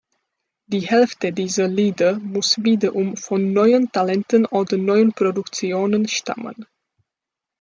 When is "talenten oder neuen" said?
3.91-5.13